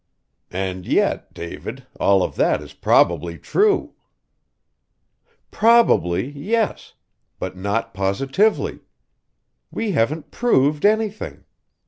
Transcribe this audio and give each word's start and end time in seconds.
"And 0.49 0.87
yet, 0.87 1.31
David 1.31 1.85
all 1.99 2.23
of 2.23 2.35
that 2.35 2.59
is 2.63 2.73
probably 2.73 3.37
true." 3.37 3.93
"Probably 5.51 6.25
yes. 6.31 6.95
But 7.37 7.55
not 7.55 7.93
positively. 7.93 8.79
We 9.69 9.91
haven't 9.91 10.31
proved 10.31 10.87
anything. 10.87 11.45